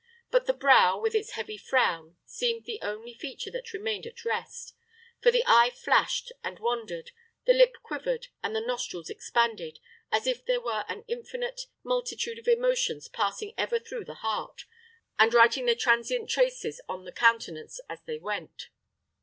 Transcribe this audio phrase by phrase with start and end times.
[0.31, 4.73] But the brow, with its heavy frown, seemed the only feature that remained at rest;
[5.21, 7.11] for the eye flashed and wandered,
[7.45, 9.77] the lip quivered, and the nostrils expanded,
[10.11, 14.65] as if there were an infinite multitude of emotions passing ever through the heart,
[15.19, 18.69] and writing their transient traces oil the countenance as they went.